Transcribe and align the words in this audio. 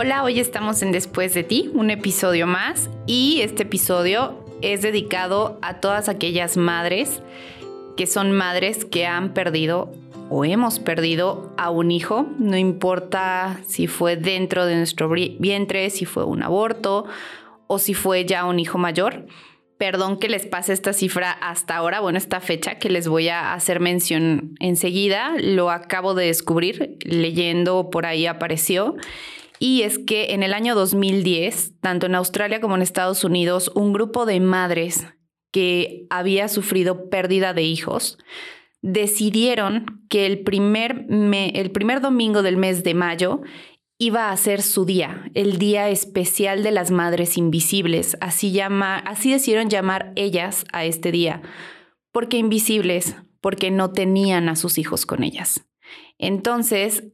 Hola, 0.00 0.22
hoy 0.22 0.38
estamos 0.38 0.80
en 0.82 0.92
Después 0.92 1.34
de 1.34 1.42
ti, 1.42 1.72
un 1.74 1.90
episodio 1.90 2.46
más 2.46 2.88
y 3.04 3.40
este 3.40 3.64
episodio 3.64 4.44
es 4.62 4.80
dedicado 4.80 5.58
a 5.60 5.80
todas 5.80 6.08
aquellas 6.08 6.56
madres 6.56 7.20
que 7.96 8.06
son 8.06 8.30
madres 8.30 8.84
que 8.84 9.06
han 9.06 9.34
perdido 9.34 9.90
o 10.30 10.44
hemos 10.44 10.78
perdido 10.78 11.52
a 11.58 11.70
un 11.70 11.90
hijo, 11.90 12.28
no 12.38 12.56
importa 12.56 13.58
si 13.66 13.88
fue 13.88 14.14
dentro 14.14 14.66
de 14.66 14.76
nuestro 14.76 15.08
vientre, 15.10 15.90
si 15.90 16.04
fue 16.04 16.22
un 16.22 16.44
aborto 16.44 17.06
o 17.66 17.80
si 17.80 17.92
fue 17.92 18.24
ya 18.24 18.44
un 18.44 18.60
hijo 18.60 18.78
mayor. 18.78 19.26
Perdón 19.78 20.20
que 20.20 20.28
les 20.28 20.46
pase 20.46 20.74
esta 20.74 20.92
cifra 20.92 21.32
hasta 21.32 21.74
ahora, 21.74 21.98
bueno, 21.98 22.18
esta 22.18 22.40
fecha 22.40 22.76
que 22.78 22.88
les 22.88 23.08
voy 23.08 23.30
a 23.30 23.52
hacer 23.52 23.80
mención 23.80 24.54
enseguida, 24.60 25.32
lo 25.40 25.72
acabo 25.72 26.14
de 26.14 26.26
descubrir, 26.26 26.98
leyendo 27.04 27.90
por 27.90 28.06
ahí 28.06 28.26
apareció. 28.26 28.94
Y 29.58 29.82
es 29.82 29.98
que 29.98 30.32
en 30.32 30.42
el 30.42 30.54
año 30.54 30.74
2010, 30.74 31.80
tanto 31.80 32.06
en 32.06 32.14
Australia 32.14 32.60
como 32.60 32.76
en 32.76 32.82
Estados 32.82 33.24
Unidos, 33.24 33.70
un 33.74 33.92
grupo 33.92 34.26
de 34.26 34.40
madres 34.40 35.06
que 35.50 36.06
había 36.10 36.48
sufrido 36.48 37.08
pérdida 37.08 37.54
de 37.54 37.62
hijos 37.62 38.18
decidieron 38.82 40.04
que 40.08 40.26
el 40.26 40.40
primer, 40.40 41.06
el 41.08 41.70
primer 41.70 42.00
domingo 42.00 42.42
del 42.42 42.56
mes 42.56 42.84
de 42.84 42.94
mayo 42.94 43.42
iba 43.98 44.30
a 44.30 44.36
ser 44.36 44.62
su 44.62 44.84
día, 44.84 45.28
el 45.34 45.58
día 45.58 45.88
especial 45.88 46.62
de 46.62 46.70
las 46.70 46.92
madres 46.92 47.36
invisibles. 47.36 48.16
Así, 48.20 48.52
llama, 48.52 48.98
así 48.98 49.32
decidieron 49.32 49.68
llamar 49.68 50.12
ellas 50.14 50.64
a 50.72 50.84
este 50.84 51.10
día. 51.10 51.42
¿Por 52.12 52.28
qué 52.28 52.38
invisibles? 52.38 53.16
Porque 53.40 53.70
no 53.72 53.90
tenían 53.90 54.48
a 54.48 54.56
sus 54.56 54.78
hijos 54.78 55.04
con 55.04 55.24
ellas. 55.24 55.66
Entonces, 56.18 57.04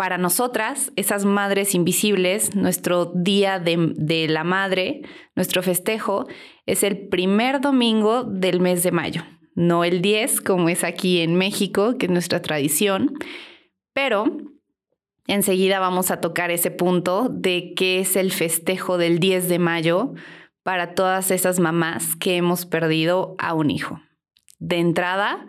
para 0.00 0.16
nosotras, 0.16 0.92
esas 0.96 1.26
madres 1.26 1.74
invisibles, 1.74 2.56
nuestro 2.56 3.12
día 3.14 3.58
de, 3.58 4.26
la 4.30 4.44
madre, 4.44 5.02
nuestro 5.36 5.62
festejo, 5.62 6.26
es 6.64 6.84
el 6.84 7.08
primer 7.08 7.60
domingo 7.60 8.24
del 8.24 8.60
mes 8.60 8.82
de 8.82 8.92
mayo. 8.92 9.24
No 9.54 9.84
el 9.84 10.00
10, 10.00 10.40
como 10.40 10.70
es 10.70 10.84
aquí 10.84 11.20
en 11.20 11.34
México, 11.34 11.98
que 11.98 12.06
es 12.06 12.12
nuestra 12.12 12.40
tradición, 12.40 13.12
pero 13.92 14.24
Enseguida 15.26 15.80
vamos 15.80 16.10
a 16.10 16.18
tocar 16.22 16.50
ese 16.50 16.70
punto 16.70 17.28
de 17.30 17.74
qué 17.76 18.00
es 18.00 18.16
el 18.16 18.32
festejo 18.32 18.96
del 18.96 19.18
10 19.18 19.50
de 19.50 19.58
mayo 19.58 20.14
para 20.62 20.94
todas 20.94 21.30
esas 21.30 21.60
mamás 21.60 22.16
que 22.16 22.36
hemos 22.36 22.64
perdido 22.64 23.34
a 23.38 23.52
un 23.52 23.70
hijo. 23.70 24.00
De 24.58 24.78
entrada, 24.78 25.46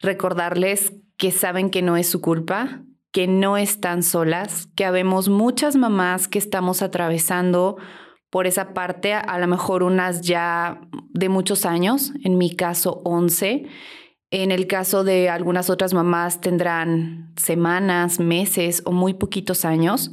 recordarles 0.00 0.92
que 1.16 1.30
saben 1.30 1.70
que 1.70 1.80
no 1.80 1.96
es 1.96 2.08
su 2.10 2.20
culpa, 2.20 2.84
que 3.12 3.26
no 3.26 3.56
están 3.56 4.02
solas, 4.02 4.68
que 4.76 4.84
habemos 4.84 5.28
muchas 5.28 5.76
mamás 5.76 6.28
que 6.28 6.38
estamos 6.38 6.82
atravesando 6.82 7.76
por 8.30 8.46
esa 8.46 8.72
parte, 8.72 9.12
a 9.12 9.38
lo 9.38 9.48
mejor 9.48 9.82
unas 9.82 10.22
ya 10.22 10.80
de 11.12 11.28
muchos 11.28 11.66
años, 11.66 12.12
en 12.22 12.38
mi 12.38 12.54
caso 12.54 13.00
11, 13.04 13.66
en 14.30 14.52
el 14.52 14.68
caso 14.68 15.02
de 15.02 15.28
algunas 15.28 15.68
otras 15.70 15.92
mamás 15.92 16.40
tendrán 16.40 17.32
semanas, 17.36 18.20
meses 18.20 18.82
o 18.84 18.92
muy 18.92 19.14
poquitos 19.14 19.64
años, 19.64 20.12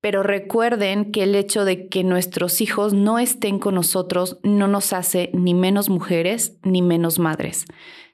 pero 0.00 0.22
recuerden 0.22 1.10
que 1.10 1.24
el 1.24 1.34
hecho 1.34 1.64
de 1.64 1.88
que 1.88 2.04
nuestros 2.04 2.60
hijos 2.60 2.94
no 2.94 3.18
estén 3.18 3.58
con 3.58 3.74
nosotros 3.74 4.38
no 4.44 4.68
nos 4.68 4.92
hace 4.92 5.30
ni 5.34 5.52
menos 5.52 5.88
mujeres 5.88 6.56
ni 6.62 6.80
menos 6.80 7.18
madres. 7.18 7.66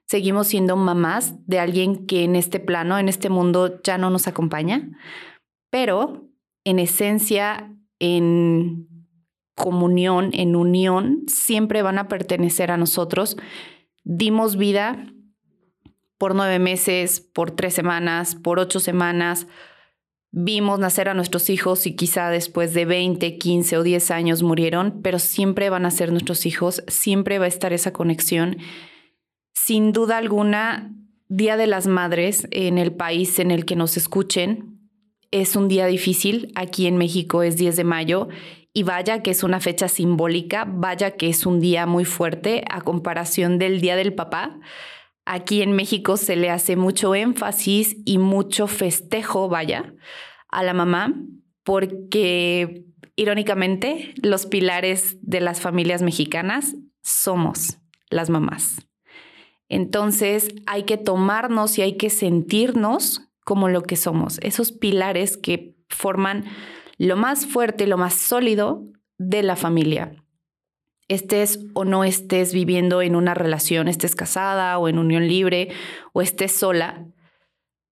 Seguimos 0.07 0.47
siendo 0.47 0.77
mamás 0.77 1.35
de 1.47 1.59
alguien 1.59 2.07
que 2.07 2.23
en 2.23 2.37
este 2.37 2.61
plano, 2.61 2.99
en 2.99 3.09
este 3.09 3.29
mundo, 3.29 3.81
ya 3.83 3.99
no 3.99 4.09
nos 4.11 4.29
acompaña, 4.29 4.97
pero 5.71 6.29
en 6.65 6.79
esencia, 6.79 7.73
en 7.99 8.89
comunión, 9.57 10.31
en 10.33 10.55
unión, 10.55 11.25
siempre 11.27 11.83
van 11.83 11.99
a 11.99 12.07
pertenecer 12.09 12.71
a 12.71 12.77
nosotros. 12.77 13.37
Dimos 14.05 14.57
vida 14.57 15.13
por 16.19 16.35
nueve 16.35 16.59
meses, 16.59 17.21
por 17.21 17.51
tres 17.51 17.75
semanas, 17.75 18.37
por 18.37 18.61
ocho 18.61 18.79
semanas. 18.79 19.47
Vimos 20.31 20.79
nacer 20.79 21.09
a 21.09 21.15
nuestros 21.15 21.51
hijos 21.51 21.87
y 21.87 21.97
quizá 21.97 22.31
después 22.31 22.75
de 22.75 22.85
20, 22.85 23.39
15 23.39 23.79
o 23.79 23.83
10 23.83 24.11
años 24.11 24.43
murieron, 24.43 25.01
pero 25.03 25.19
siempre 25.19 25.71
van 25.71 25.87
a 25.87 25.91
ser 25.91 26.13
nuestros 26.13 26.47
hijos, 26.47 26.85
siempre 26.87 27.39
va 27.39 27.47
a 27.47 27.49
estar 27.49 27.73
esa 27.73 27.93
conexión. 27.93 28.59
Sin 29.67 29.91
duda 29.91 30.19
alguna, 30.19 30.93
Día 31.29 31.57
de 31.57 31.67
las 31.67 31.89
Madres 31.89 32.47
en 32.53 32.79
el 32.79 32.95
país 32.95 33.41
en 33.41 33.51
el 33.51 33.65
que 33.65 33.75
nos 33.75 33.97
escuchen 33.97 34.79
es 35.33 35.57
un 35.57 35.67
día 35.67 35.87
difícil. 35.87 36.53
Aquí 36.55 36.87
en 36.87 36.97
México 36.97 37.43
es 37.43 37.57
10 37.57 37.75
de 37.75 37.83
mayo 37.83 38.29
y 38.73 38.85
vaya 38.85 39.25
que 39.25 39.33
es 39.33 39.43
una 39.43 39.59
fecha 39.59 39.89
simbólica, 39.89 40.65
vaya 40.69 41.17
que 41.17 41.29
es 41.29 41.47
un 41.47 41.59
día 41.59 41.85
muy 41.85 42.05
fuerte 42.05 42.63
a 42.71 42.81
comparación 42.81 43.59
del 43.59 43.81
Día 43.81 43.97
del 43.97 44.15
Papá 44.15 44.61
Aquí 45.25 45.61
en 45.61 45.73
México 45.73 46.17
se 46.17 46.37
le 46.37 46.51
hace 46.51 46.77
mucho 46.77 47.17
énfasis 47.17 47.97
y 48.05 48.19
mucho 48.19 48.69
festejo, 48.69 49.49
vaya, 49.49 49.93
a 50.49 50.63
la 50.63 50.73
mamá, 50.75 51.13
porque 51.65 52.85
irónicamente 53.17 54.15
los 54.23 54.47
pilares 54.47 55.19
de 55.23 55.41
las 55.41 55.61
familias 55.61 56.03
mexicanas 56.03 56.77
somos 57.03 57.79
las 58.09 58.31
mamás. 58.31 58.86
Entonces 59.69 60.49
hay 60.67 60.85
que 60.85 60.97
tomarnos 60.97 61.79
y 61.79 61.83
hay 61.83 61.97
que 61.97 62.11
sentirnos 62.11 63.23
como 63.45 63.69
lo 63.69 63.83
que 63.83 63.97
somos, 63.97 64.39
esos 64.43 64.73
pilares 64.73 65.37
que 65.37 65.77
forman 65.89 66.45
lo 66.99 67.17
más 67.17 67.47
fuerte, 67.47 67.87
lo 67.87 67.97
más 67.97 68.15
sólido 68.15 68.83
de 69.19 69.43
la 69.45 69.55
familia 69.55 70.13
estés 71.09 71.61
o 71.75 71.85
no 71.85 72.05
estés 72.05 72.53
viviendo 72.53 73.03
en 73.03 73.17
una 73.17 73.35
relación, 73.35 73.89
estés 73.89 74.17
casada 74.17 74.79
o 74.79 74.89
en 74.89 74.99
unión 74.99 75.29
libre 75.29 75.69
o 76.13 76.23
estés 76.23 76.53
sola, 76.53 77.07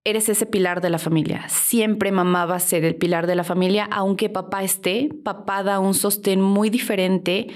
eres 0.03 0.29
ese 0.29 0.45
pilar 0.45 0.81
de 0.81 0.89
la 0.89 0.99
familia. 0.99 1.47
Siempre 1.47 2.11
mamá 2.11 2.45
va 2.45 2.55
a 2.55 2.59
ser 2.59 2.83
el 2.83 2.95
pilar 2.95 3.25
de 3.27 3.35
la 3.35 3.43
familia, 3.43 3.87
aunque 3.91 4.29
papá 4.29 4.63
esté, 4.63 5.09
papá 5.23 5.63
da 5.63 5.79
un 5.79 5.93
sostén 5.93 6.41
muy 6.41 6.69
diferente 6.69 7.47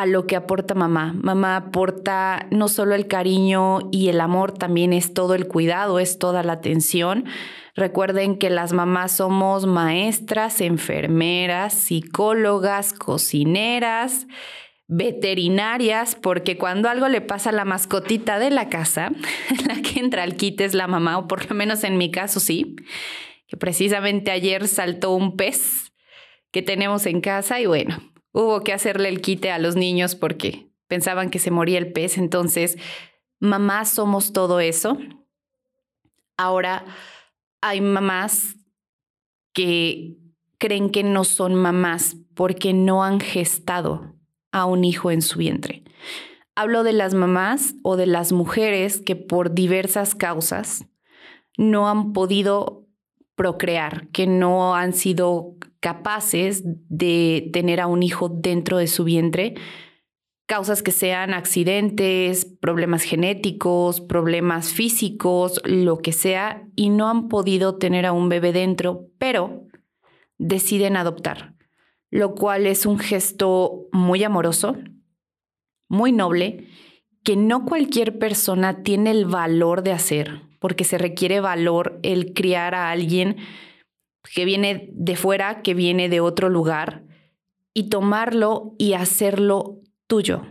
a 0.00 0.06
lo 0.06 0.26
que 0.26 0.34
aporta 0.34 0.74
mamá. 0.74 1.14
Mamá 1.20 1.56
aporta 1.56 2.46
no 2.50 2.68
solo 2.68 2.94
el 2.94 3.06
cariño 3.06 3.80
y 3.92 4.08
el 4.08 4.22
amor, 4.22 4.52
también 4.52 4.94
es 4.94 5.12
todo 5.12 5.34
el 5.34 5.46
cuidado, 5.46 5.98
es 5.98 6.18
toda 6.18 6.42
la 6.42 6.54
atención. 6.54 7.26
Recuerden 7.76 8.38
que 8.38 8.48
las 8.48 8.72
mamás 8.72 9.12
somos 9.12 9.66
maestras, 9.66 10.62
enfermeras, 10.62 11.74
psicólogas, 11.74 12.94
cocineras, 12.94 14.26
veterinarias, 14.86 16.14
porque 16.14 16.56
cuando 16.56 16.88
algo 16.88 17.08
le 17.08 17.20
pasa 17.20 17.50
a 17.50 17.52
la 17.52 17.66
mascotita 17.66 18.38
de 18.38 18.50
la 18.50 18.70
casa, 18.70 19.12
la 19.68 19.82
que 19.82 20.00
entra 20.00 20.22
al 20.22 20.36
kit 20.36 20.62
es 20.62 20.72
la 20.72 20.86
mamá, 20.86 21.18
o 21.18 21.28
por 21.28 21.46
lo 21.46 21.54
menos 21.54 21.84
en 21.84 21.98
mi 21.98 22.10
caso 22.10 22.40
sí, 22.40 22.74
que 23.48 23.58
precisamente 23.58 24.30
ayer 24.30 24.66
saltó 24.66 25.12
un 25.12 25.36
pez 25.36 25.92
que 26.52 26.62
tenemos 26.62 27.04
en 27.04 27.20
casa 27.20 27.60
y 27.60 27.66
bueno, 27.66 28.10
hubo 28.32 28.62
que 28.62 28.72
hacerle 28.72 29.08
el 29.08 29.20
quite 29.20 29.50
a 29.50 29.58
los 29.58 29.76
niños 29.76 30.14
porque 30.14 30.70
pensaban 30.86 31.30
que 31.30 31.38
se 31.38 31.50
moría 31.50 31.78
el 31.78 31.92
pez, 31.92 32.18
entonces 32.18 32.76
mamás 33.38 33.90
somos 33.90 34.32
todo 34.32 34.60
eso. 34.60 34.98
Ahora 36.36 36.84
hay 37.60 37.80
mamás 37.80 38.56
que 39.52 40.16
creen 40.58 40.90
que 40.90 41.02
no 41.02 41.24
son 41.24 41.54
mamás 41.54 42.16
porque 42.34 42.72
no 42.72 43.04
han 43.04 43.20
gestado 43.20 44.14
a 44.52 44.66
un 44.66 44.84
hijo 44.84 45.10
en 45.10 45.22
su 45.22 45.38
vientre. 45.38 45.84
Hablo 46.54 46.82
de 46.82 46.92
las 46.92 47.14
mamás 47.14 47.74
o 47.82 47.96
de 47.96 48.06
las 48.06 48.32
mujeres 48.32 49.00
que 49.00 49.16
por 49.16 49.54
diversas 49.54 50.14
causas 50.14 50.86
no 51.56 51.88
han 51.88 52.12
podido 52.12 52.79
procrear, 53.42 54.08
que 54.08 54.26
no 54.26 54.74
han 54.74 54.92
sido 54.92 55.54
capaces 55.80 56.62
de 56.64 57.48
tener 57.54 57.80
a 57.80 57.86
un 57.86 58.02
hijo 58.02 58.28
dentro 58.28 58.76
de 58.76 58.86
su 58.86 59.04
vientre, 59.04 59.54
causas 60.46 60.82
que 60.82 60.92
sean 60.92 61.32
accidentes, 61.32 62.44
problemas 62.44 63.02
genéticos, 63.02 64.02
problemas 64.02 64.74
físicos, 64.74 65.62
lo 65.64 65.98
que 65.98 66.12
sea, 66.12 66.66
y 66.76 66.90
no 66.90 67.08
han 67.08 67.28
podido 67.28 67.78
tener 67.78 68.04
a 68.04 68.12
un 68.12 68.28
bebé 68.28 68.52
dentro, 68.52 69.06
pero 69.18 69.64
deciden 70.36 70.98
adoptar 70.98 71.54
lo 72.10 72.34
cual 72.34 72.66
es 72.66 72.86
un 72.86 72.98
gesto 72.98 73.86
muy 73.92 74.24
amoroso, 74.24 74.76
muy 75.88 76.12
noble, 76.12 76.66
que 77.22 77.36
no 77.36 77.64
cualquier 77.64 78.18
persona 78.18 78.82
tiene 78.82 79.12
el 79.12 79.26
valor 79.26 79.82
de 79.82 79.92
hacer, 79.92 80.42
porque 80.60 80.84
se 80.84 80.98
requiere 80.98 81.40
valor 81.40 81.98
el 82.04 82.32
criar 82.32 82.76
a 82.76 82.90
alguien 82.90 83.36
que 84.32 84.44
viene 84.44 84.90
de 84.92 85.16
fuera, 85.16 85.62
que 85.62 85.74
viene 85.74 86.08
de 86.08 86.20
otro 86.20 86.48
lugar, 86.48 87.02
y 87.74 87.88
tomarlo 87.88 88.74
y 88.78 88.92
hacerlo 88.92 89.80
tuyo. 90.06 90.42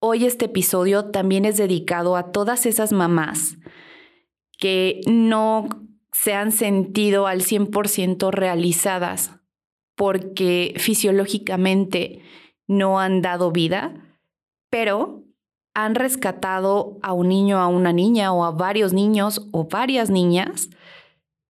Hoy 0.00 0.24
este 0.24 0.46
episodio 0.46 1.10
también 1.10 1.44
es 1.44 1.56
dedicado 1.56 2.16
a 2.16 2.32
todas 2.32 2.66
esas 2.66 2.92
mamás 2.92 3.56
que 4.58 5.00
no 5.06 5.68
se 6.12 6.34
han 6.34 6.52
sentido 6.52 7.26
al 7.26 7.42
100% 7.42 8.30
realizadas 8.30 9.32
porque 9.94 10.74
fisiológicamente 10.76 12.20
no 12.66 13.00
han 13.00 13.22
dado 13.22 13.50
vida, 13.50 14.16
pero 14.70 15.24
han 15.74 15.94
rescatado 15.96 16.98
a 17.02 17.12
un 17.12 17.28
niño, 17.28 17.58
a 17.58 17.66
una 17.66 17.92
niña 17.92 18.32
o 18.32 18.44
a 18.44 18.52
varios 18.52 18.92
niños 18.92 19.46
o 19.52 19.64
varias 19.64 20.08
niñas 20.08 20.70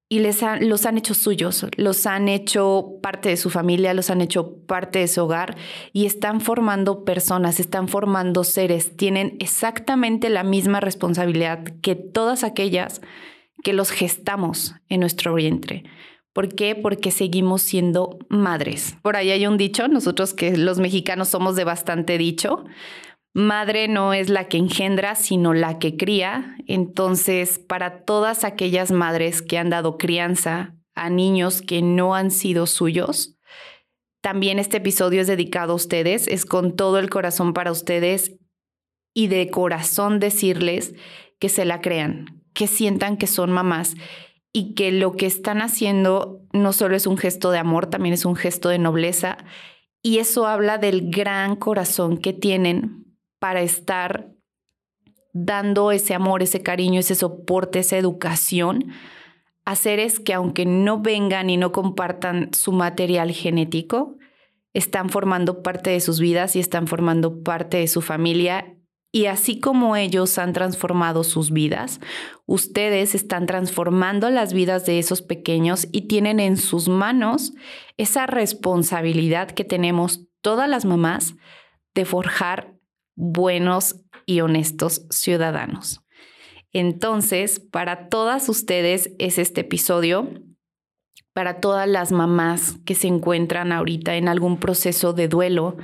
y 0.08 0.20
les 0.20 0.42
los 0.60 0.86
han 0.86 0.98
hecho 0.98 1.14
suyos, 1.14 1.66
los 1.76 2.06
han 2.06 2.28
hecho 2.28 2.98
parte 3.02 3.30
de 3.30 3.36
su 3.36 3.50
familia, 3.50 3.94
los 3.94 4.10
han 4.10 4.20
hecho 4.20 4.58
parte 4.66 5.00
de 5.00 5.08
su 5.08 5.22
hogar 5.22 5.56
y 5.92 6.06
están 6.06 6.40
formando 6.40 7.04
personas, 7.04 7.58
están 7.58 7.88
formando 7.88 8.44
seres, 8.44 8.96
tienen 8.96 9.36
exactamente 9.40 10.28
la 10.28 10.44
misma 10.44 10.80
responsabilidad 10.80 11.64
que 11.82 11.94
todas 11.94 12.44
aquellas 12.44 13.00
que 13.62 13.72
los 13.72 13.90
gestamos 13.90 14.74
en 14.88 15.00
nuestro 15.00 15.34
vientre. 15.34 15.84
¿Por 16.32 16.54
qué? 16.54 16.74
Porque 16.74 17.10
seguimos 17.10 17.62
siendo 17.62 18.18
madres. 18.28 18.96
Por 19.02 19.16
ahí 19.16 19.30
hay 19.30 19.46
un 19.46 19.56
dicho, 19.56 19.88
nosotros 19.88 20.34
que 20.34 20.56
los 20.56 20.80
mexicanos 20.80 21.28
somos 21.28 21.56
de 21.56 21.64
bastante 21.64 22.18
dicho, 22.18 22.64
madre 23.34 23.88
no 23.88 24.14
es 24.14 24.30
la 24.30 24.48
que 24.48 24.56
engendra, 24.56 25.16
sino 25.16 25.52
la 25.52 25.78
que 25.78 25.96
cría. 25.96 26.56
Entonces, 26.66 27.58
para 27.58 28.04
todas 28.04 28.44
aquellas 28.44 28.90
madres 28.90 29.42
que 29.42 29.58
han 29.58 29.68
dado 29.68 29.98
crianza 29.98 30.74
a 30.94 31.10
niños 31.10 31.60
que 31.60 31.82
no 31.82 32.14
han 32.14 32.30
sido 32.30 32.66
suyos, 32.66 33.36
también 34.22 34.58
este 34.58 34.78
episodio 34.78 35.20
es 35.20 35.26
dedicado 35.26 35.74
a 35.74 35.76
ustedes, 35.76 36.28
es 36.28 36.46
con 36.46 36.76
todo 36.76 36.98
el 36.98 37.10
corazón 37.10 37.52
para 37.52 37.70
ustedes 37.70 38.38
y 39.12 39.26
de 39.26 39.50
corazón 39.50 40.18
decirles 40.18 40.94
que 41.38 41.50
se 41.50 41.66
la 41.66 41.82
crean, 41.82 42.42
que 42.54 42.66
sientan 42.66 43.18
que 43.18 43.26
son 43.26 43.52
mamás 43.52 43.96
y 44.50 44.74
que 44.74 44.92
lo 44.92 45.12
que 45.16 45.26
están 45.26 45.60
haciendo 45.60 46.40
no 46.52 46.72
solo 46.72 46.96
es 46.96 47.06
un 47.06 47.18
gesto 47.18 47.50
de 47.50 47.58
amor, 47.58 47.86
también 47.86 48.14
es 48.14 48.24
un 48.24 48.34
gesto 48.34 48.70
de 48.70 48.78
nobleza. 48.78 49.36
Y 50.00 50.18
eso 50.18 50.46
habla 50.46 50.78
del 50.78 51.10
gran 51.10 51.56
corazón 51.56 52.16
que 52.16 52.32
tienen 52.32 53.03
para 53.44 53.60
estar 53.60 54.30
dando 55.34 55.92
ese 55.92 56.14
amor, 56.14 56.42
ese 56.42 56.62
cariño, 56.62 57.00
ese 57.00 57.14
soporte, 57.14 57.80
esa 57.80 57.98
educación 57.98 58.86
a 59.66 59.76
seres 59.76 60.18
que 60.18 60.32
aunque 60.32 60.64
no 60.64 61.02
vengan 61.02 61.50
y 61.50 61.58
no 61.58 61.70
compartan 61.70 62.54
su 62.54 62.72
material 62.72 63.32
genético, 63.32 64.16
están 64.72 65.10
formando 65.10 65.62
parte 65.62 65.90
de 65.90 66.00
sus 66.00 66.20
vidas 66.20 66.56
y 66.56 66.60
están 66.60 66.86
formando 66.86 67.42
parte 67.42 67.76
de 67.76 67.86
su 67.86 68.00
familia. 68.00 68.78
Y 69.12 69.26
así 69.26 69.60
como 69.60 69.94
ellos 69.94 70.38
han 70.38 70.54
transformado 70.54 71.22
sus 71.22 71.50
vidas, 71.50 72.00
ustedes 72.46 73.14
están 73.14 73.44
transformando 73.44 74.30
las 74.30 74.54
vidas 74.54 74.86
de 74.86 74.98
esos 74.98 75.20
pequeños 75.20 75.86
y 75.92 76.08
tienen 76.08 76.40
en 76.40 76.56
sus 76.56 76.88
manos 76.88 77.52
esa 77.98 78.24
responsabilidad 78.24 79.50
que 79.50 79.64
tenemos 79.64 80.28
todas 80.40 80.66
las 80.66 80.86
mamás 80.86 81.34
de 81.94 82.06
forjar 82.06 82.73
buenos 83.16 84.00
y 84.26 84.40
honestos 84.40 85.06
ciudadanos. 85.10 86.00
Entonces, 86.72 87.60
para 87.60 88.08
todas 88.08 88.48
ustedes 88.48 89.12
es 89.18 89.38
este 89.38 89.60
episodio, 89.62 90.28
para 91.32 91.60
todas 91.60 91.88
las 91.88 92.12
mamás 92.12 92.76
que 92.84 92.94
se 92.94 93.08
encuentran 93.08 93.72
ahorita 93.72 94.16
en 94.16 94.28
algún 94.28 94.58
proceso 94.58 95.12
de 95.12 95.28
duelo 95.28 95.76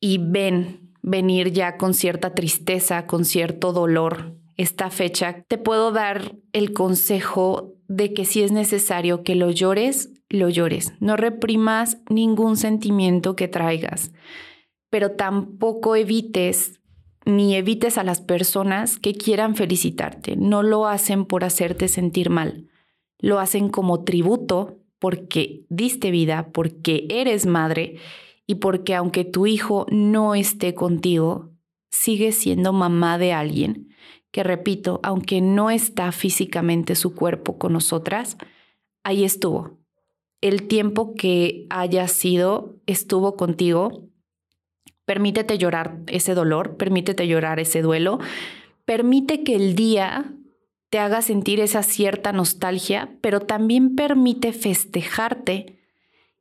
y 0.00 0.18
ven 0.18 0.92
venir 1.02 1.52
ya 1.52 1.76
con 1.76 1.94
cierta 1.94 2.34
tristeza, 2.34 3.06
con 3.06 3.24
cierto 3.24 3.72
dolor 3.72 4.36
esta 4.56 4.90
fecha, 4.90 5.44
te 5.48 5.58
puedo 5.58 5.92
dar 5.92 6.36
el 6.52 6.72
consejo 6.72 7.74
de 7.88 8.14
que 8.14 8.24
si 8.24 8.42
es 8.42 8.52
necesario 8.52 9.22
que 9.22 9.34
lo 9.34 9.50
llores, 9.50 10.10
lo 10.28 10.48
llores. 10.48 10.92
No 11.00 11.16
reprimas 11.16 11.98
ningún 12.08 12.56
sentimiento 12.56 13.34
que 13.34 13.48
traigas, 13.48 14.12
pero 14.92 15.12
tampoco 15.12 15.96
evites 15.96 16.78
ni 17.24 17.56
evites 17.56 17.96
a 17.96 18.04
las 18.04 18.20
personas 18.20 18.98
que 18.98 19.14
quieran 19.14 19.56
felicitarte. 19.56 20.36
No 20.36 20.62
lo 20.62 20.86
hacen 20.86 21.24
por 21.24 21.44
hacerte 21.44 21.88
sentir 21.88 22.28
mal. 22.28 22.68
Lo 23.18 23.40
hacen 23.40 23.70
como 23.70 24.04
tributo 24.04 24.80
porque 24.98 25.64
diste 25.70 26.10
vida, 26.10 26.50
porque 26.52 27.06
eres 27.08 27.46
madre 27.46 27.96
y 28.46 28.56
porque 28.56 28.94
aunque 28.94 29.24
tu 29.24 29.46
hijo 29.46 29.86
no 29.90 30.34
esté 30.34 30.74
contigo, 30.74 31.52
sigue 31.90 32.30
siendo 32.32 32.74
mamá 32.74 33.16
de 33.16 33.32
alguien 33.32 33.88
que, 34.30 34.42
repito, 34.42 35.00
aunque 35.02 35.40
no 35.40 35.70
está 35.70 36.12
físicamente 36.12 36.96
su 36.96 37.14
cuerpo 37.14 37.56
con 37.56 37.72
nosotras, 37.72 38.36
ahí 39.04 39.24
estuvo. 39.24 39.78
El 40.42 40.68
tiempo 40.68 41.14
que 41.14 41.66
haya 41.70 42.08
sido, 42.08 42.76
estuvo 42.84 43.36
contigo. 43.36 44.11
Permítete 45.04 45.58
llorar 45.58 45.98
ese 46.06 46.34
dolor, 46.34 46.76
permítete 46.76 47.26
llorar 47.26 47.60
ese 47.60 47.82
duelo, 47.82 48.18
permite 48.84 49.42
que 49.42 49.56
el 49.56 49.74
día 49.74 50.32
te 50.90 50.98
haga 50.98 51.22
sentir 51.22 51.60
esa 51.60 51.82
cierta 51.82 52.32
nostalgia, 52.32 53.16
pero 53.20 53.40
también 53.40 53.96
permite 53.96 54.52
festejarte 54.52 55.78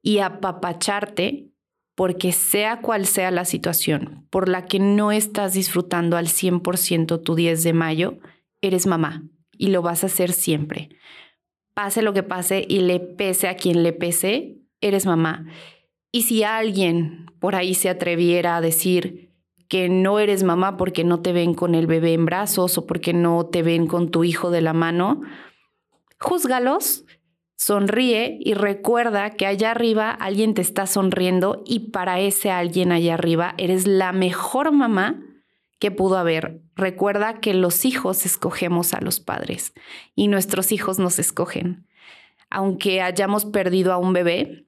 y 0.02 0.20
apapacharte 0.20 1.52
porque 1.96 2.32
sea 2.32 2.82
cual 2.82 3.06
sea 3.06 3.32
la 3.32 3.46
situación 3.46 4.28
por 4.30 4.50
la 4.50 4.66
que 4.66 4.80
no 4.80 5.12
estás 5.12 5.54
disfrutando 5.54 6.18
al 6.18 6.28
100% 6.28 7.22
tu 7.24 7.36
10 7.36 7.64
de 7.64 7.74
mayo, 7.74 8.20
eres 8.62 8.88
mamá 8.88 9.24
y 9.58 9.68
lo 9.68 9.82
vas 9.82 10.04
a 10.04 10.08
hacer 10.08 10.32
siempre. 10.32 10.90
Pase 11.74 12.02
lo 12.02 12.14
que 12.14 12.24
pase 12.24 12.66
y 12.68 12.80
le 12.80 13.00
pese 13.00 13.48
a 13.48 13.56
quien 13.56 13.84
le 13.84 13.94
pese, 13.94 14.58
eres 14.82 15.06
mamá. 15.06 15.46
Y 16.12 16.24
si 16.24 16.44
alguien 16.44 17.28
por 17.40 17.56
ahí 17.56 17.74
se 17.74 17.90
atreviera 17.90 18.58
a 18.58 18.62
decir 18.62 19.32
que 19.68 19.88
no 19.88 20.20
eres 20.20 20.44
mamá 20.44 20.78
porque 20.78 21.04
no 21.04 21.22
te 21.22 21.32
ven 21.32 21.54
con 21.54 21.76
el 21.76 21.88
bebé 21.88 22.14
en 22.14 22.26
brazos 22.26 22.78
o 22.78 22.86
porque 22.86 23.14
no 23.14 23.46
te 23.46 23.64
ven 23.64 23.88
con 23.88 24.12
tu 24.12 24.24
hijo 24.24 24.52
de 24.52 24.62
la 24.62 24.74
mano, 24.74 25.22
júzgalos 26.20 27.06
Sonríe 27.62 28.40
y 28.40 28.56
recuerda 28.56 29.30
que 29.30 29.46
allá 29.46 29.70
arriba 29.70 30.10
alguien 30.10 30.56
te 30.56 30.64
está 30.64 30.88
sonriendo 30.88 31.62
y 31.64 31.92
para 31.92 32.20
ese 32.20 32.50
alguien 32.50 32.92
allá 32.92 33.14
arriba 33.14 33.54
eres 33.60 33.86
la 33.86 34.14
mejor 34.14 34.72
mamá 34.72 35.22
que 35.78 35.92
pudo 35.92 36.18
haber. 36.18 36.64
Recuerda 36.76 37.40
que 37.40 37.54
los 37.54 37.86
hijos 37.86 38.26
escogemos 38.26 38.96
a 38.96 39.02
los 39.02 39.20
padres 39.20 39.76
y 40.16 40.28
nuestros 40.28 40.72
hijos 40.72 40.98
nos 40.98 41.20
escogen. 41.20 41.86
Aunque 42.50 43.00
hayamos 43.00 43.46
perdido 43.46 43.94
a 43.94 43.98
un 43.98 44.14
bebé, 44.14 44.66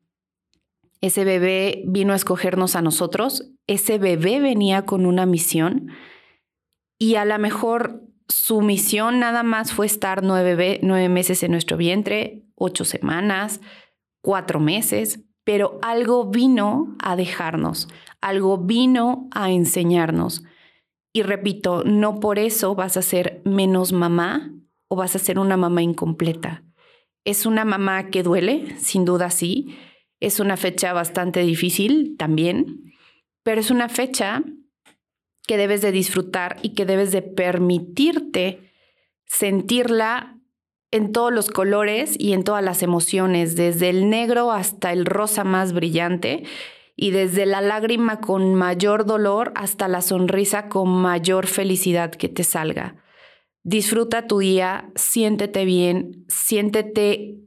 ese 1.04 1.26
bebé 1.26 1.84
vino 1.86 2.14
a 2.14 2.16
escogernos 2.16 2.78
a 2.78 2.82
nosotros, 2.82 3.52
ese 3.68 3.98
bebé 3.98 4.40
venía 4.40 4.86
con 4.86 5.06
una 5.06 5.26
misión 5.26 5.90
y 6.98 7.16
a 7.16 7.26
lo 7.26 7.38
mejor 7.40 8.04
su 8.30 8.62
misión 8.62 9.20
nada 9.20 9.44
más 9.44 9.74
fue 9.74 9.86
estar 9.86 10.24
nueve, 10.24 10.80
nueve 10.82 11.10
meses 11.10 11.44
en 11.44 11.52
nuestro 11.52 11.76
vientre, 11.76 12.46
ocho 12.56 12.86
semanas, 12.86 13.60
cuatro 14.22 14.62
meses, 14.62 15.26
pero 15.44 15.78
algo 15.82 16.30
vino 16.30 16.96
a 17.04 17.18
dejarnos, 17.18 17.90
algo 18.22 18.58
vino 18.58 19.28
a 19.32 19.52
enseñarnos. 19.52 20.46
Y 21.12 21.24
repito, 21.24 21.84
no 21.84 22.22
por 22.22 22.40
eso 22.40 22.76
vas 22.76 22.96
a 22.96 23.02
ser 23.02 23.42
menos 23.44 23.92
mamá 23.92 24.54
o 24.88 24.96
vas 24.96 25.18
a 25.18 25.20
ser 25.20 25.38
una 25.38 25.58
mamá 25.58 25.84
incompleta. 25.84 26.64
Es 27.26 27.46
una 27.46 27.66
mamá 27.66 28.10
que 28.10 28.24
duele, 28.24 28.80
sin 28.80 29.04
duda 29.04 29.32
sí. 29.32 29.76
Es 30.24 30.40
una 30.40 30.56
fecha 30.56 30.94
bastante 30.94 31.42
difícil 31.42 32.16
también, 32.18 32.94
pero 33.44 33.60
es 33.60 33.70
una 33.72 33.90
fecha 33.90 34.42
que 35.46 35.58
debes 35.58 35.82
de 35.82 35.92
disfrutar 35.92 36.56
y 36.62 36.76
que 36.76 36.86
debes 36.86 37.12
de 37.12 37.22
permitirte 37.22 38.72
sentirla 39.26 40.40
en 40.92 41.12
todos 41.12 41.34
los 41.34 41.50
colores 41.50 42.16
y 42.18 42.32
en 42.32 42.46
todas 42.46 42.64
las 42.64 42.84
emociones, 42.84 43.58
desde 43.58 43.90
el 43.90 44.10
negro 44.10 44.54
hasta 44.54 44.94
el 44.94 45.06
rosa 45.06 45.44
más 45.44 45.74
brillante 45.74 46.46
y 46.96 47.12
desde 47.12 47.46
la 47.46 47.60
lágrima 47.60 48.22
con 48.22 48.56
mayor 48.56 49.06
dolor 49.06 49.52
hasta 49.56 49.90
la 49.90 50.02
sonrisa 50.02 50.70
con 50.70 50.88
mayor 50.88 51.48
felicidad 51.48 52.12
que 52.12 52.30
te 52.30 52.46
salga. 52.46 52.96
Disfruta 53.64 54.26
tu 54.26 54.40
día, 54.40 54.90
siéntete 54.96 55.66
bien, 55.66 56.24
siéntete 56.30 57.40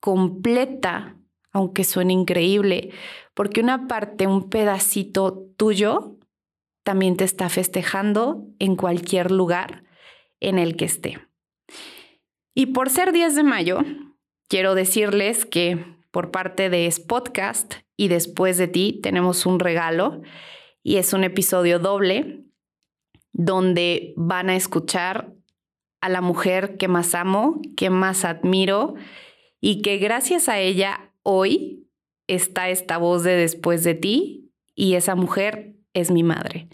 completa, 0.00 1.18
aunque 1.52 1.84
suene 1.84 2.12
increíble, 2.12 2.90
porque 3.34 3.60
una 3.60 3.86
parte, 3.86 4.26
un 4.26 4.48
pedacito 4.48 5.46
tuyo, 5.56 6.16
también 6.82 7.16
te 7.16 7.24
está 7.24 7.48
festejando 7.48 8.46
en 8.58 8.76
cualquier 8.76 9.30
lugar 9.30 9.84
en 10.40 10.58
el 10.58 10.76
que 10.76 10.86
esté. 10.86 11.20
Y 12.54 12.66
por 12.66 12.90
ser 12.90 13.12
10 13.12 13.36
de 13.36 13.42
mayo, 13.44 13.80
quiero 14.48 14.74
decirles 14.74 15.44
que 15.46 15.84
por 16.10 16.30
parte 16.30 16.68
de 16.68 16.90
Spotcast 16.90 17.74
y 17.96 18.08
después 18.08 18.58
de 18.58 18.68
ti 18.68 19.00
tenemos 19.02 19.46
un 19.46 19.60
regalo 19.60 20.22
y 20.82 20.96
es 20.96 21.12
un 21.12 21.24
episodio 21.24 21.78
doble 21.78 22.44
donde 23.32 24.12
van 24.16 24.50
a 24.50 24.56
escuchar 24.56 25.32
a 26.00 26.08
la 26.08 26.20
mujer 26.20 26.76
que 26.76 26.88
más 26.88 27.14
amo, 27.14 27.62
que 27.76 27.88
más 27.88 28.24
admiro 28.24 28.94
y 29.60 29.80
que 29.80 29.98
gracias 29.98 30.48
a 30.48 30.58
ella 30.58 31.11
hoy 31.22 31.88
está 32.26 32.70
esta 32.70 32.98
voz 32.98 33.22
de 33.22 33.32
después 33.32 33.84
de 33.84 33.94
ti 33.94 34.52
y 34.74 34.94
esa 34.94 35.14
mujer 35.14 35.76
es 35.92 36.10
mi 36.10 36.22
madre. 36.22 36.68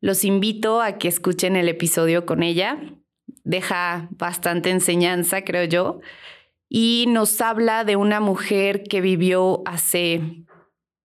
Los 0.00 0.24
invito 0.24 0.80
a 0.80 0.98
que 0.98 1.08
escuchen 1.08 1.56
el 1.56 1.68
episodio 1.68 2.26
con 2.26 2.42
ella. 2.42 2.78
Deja 3.44 4.08
bastante 4.10 4.70
enseñanza, 4.70 5.42
creo 5.42 5.64
yo. 5.64 6.00
Y 6.68 7.06
nos 7.08 7.40
habla 7.40 7.84
de 7.84 7.96
una 7.96 8.20
mujer 8.20 8.82
que 8.82 9.00
vivió 9.00 9.62
hace 9.66 10.44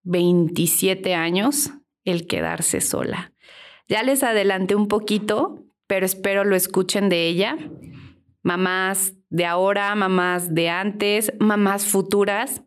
27 0.04 1.14
años 1.14 1.70
el 2.04 2.26
quedarse 2.26 2.80
sola. 2.80 3.32
Ya 3.86 4.02
les 4.02 4.22
adelanté 4.22 4.74
un 4.74 4.88
poquito, 4.88 5.64
pero 5.86 6.06
espero 6.06 6.44
lo 6.44 6.56
escuchen 6.56 7.08
de 7.08 7.28
ella. 7.28 7.56
Mamás 8.42 9.14
de 9.30 9.44
ahora, 9.44 9.94
mamás 9.94 10.54
de 10.54 10.70
antes, 10.70 11.32
mamás 11.38 11.86
futuras, 11.86 12.62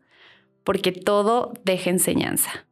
porque 0.64 0.92
todo 0.92 1.52
deja 1.64 1.90
enseñanza. 1.90 2.66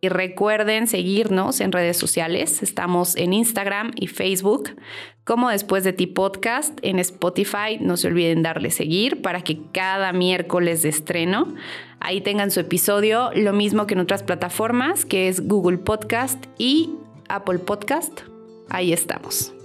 Y 0.00 0.08
recuerden 0.08 0.86
seguirnos 0.86 1.60
en 1.60 1.72
redes 1.72 1.96
sociales. 1.96 2.62
Estamos 2.62 3.16
en 3.16 3.32
Instagram 3.32 3.92
y 3.96 4.08
Facebook 4.08 4.76
como 5.24 5.48
Después 5.48 5.84
de 5.84 5.92
Ti 5.92 6.06
Podcast. 6.06 6.78
En 6.82 6.98
Spotify 6.98 7.78
no 7.80 7.96
se 7.96 8.08
olviden 8.08 8.42
darle 8.42 8.70
seguir 8.70 9.22
para 9.22 9.42
que 9.42 9.58
cada 9.72 10.12
miércoles 10.12 10.82
de 10.82 10.90
estreno 10.90 11.54
ahí 11.98 12.20
tengan 12.20 12.50
su 12.50 12.60
episodio. 12.60 13.30
Lo 13.34 13.52
mismo 13.52 13.86
que 13.86 13.94
en 13.94 14.00
otras 14.00 14.22
plataformas 14.22 15.04
que 15.04 15.28
es 15.28 15.48
Google 15.48 15.78
Podcast 15.78 16.44
y 16.58 16.90
Apple 17.28 17.58
Podcast. 17.58 18.20
Ahí 18.68 18.92
estamos. 18.92 19.55